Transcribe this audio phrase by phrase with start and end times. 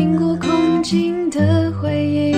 [0.00, 2.34] 听过空境的回音，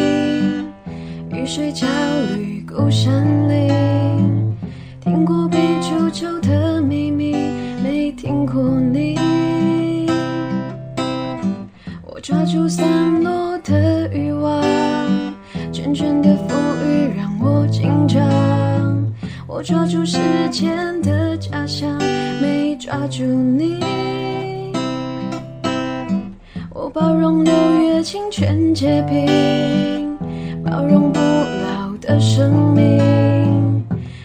[1.30, 1.86] 雨水焦
[2.34, 4.52] 虑孤山林，
[5.00, 7.32] 听过被诅咒的秘密，
[7.80, 9.16] 没听过你。
[12.04, 14.60] 我抓住散落的欲望，
[15.70, 18.20] 卷卷的浮雨让我紧张。
[19.46, 20.18] 我抓住时
[20.50, 21.96] 间的假象，
[22.40, 23.78] 没抓住你。
[26.74, 27.44] 我包容
[28.02, 30.18] 清泉结冰，
[30.64, 33.84] 包容不老的生命，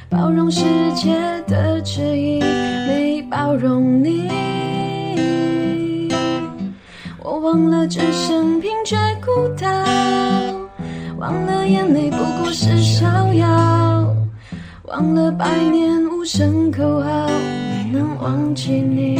[0.09, 0.63] 包容世
[0.95, 1.13] 界
[1.45, 4.27] 的迟疑，没包容你。
[7.19, 9.67] 我忘了这生贫却孤岛，
[11.19, 13.05] 忘了眼泪不过是逍
[13.35, 14.15] 遥，
[14.85, 19.19] 忘了百年无声口号，没能忘记你。